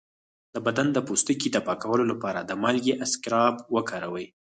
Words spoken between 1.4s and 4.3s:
د پاکولو لپاره د مالګې اسکراب وکاروئ